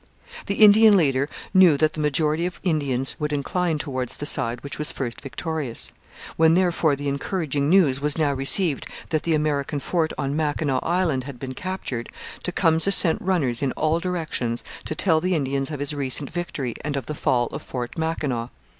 [0.47, 4.79] The Indian leader knew that the majority of Indians would incline towards the side which
[4.79, 5.91] was first victorious.
[6.37, 11.25] When, therefore, the encouraging news was now received that the American fort on Mackinaw Island
[11.25, 12.09] had been captured,
[12.41, 16.97] Tecumseh sent runners in all directions to tell the Indians of his recent victory and
[16.97, 18.47] of the fall of Fort Mackinaw.